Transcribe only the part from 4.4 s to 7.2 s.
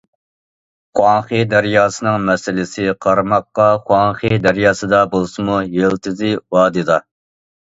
دەرياسىدا بولسىمۇ، يىلتىزى ۋادىدا.